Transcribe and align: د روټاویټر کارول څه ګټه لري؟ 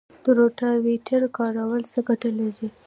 د 0.23 0.25
روټاویټر 0.37 1.21
کارول 1.37 1.81
څه 1.91 1.99
ګټه 2.07 2.29
لري؟ 2.39 2.67